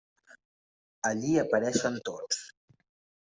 [1.09, 2.41] Allí apareixen tots.